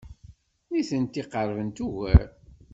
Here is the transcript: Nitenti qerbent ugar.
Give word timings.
Nitenti 0.71 1.21
qerbent 1.31 1.77
ugar. 1.87 2.23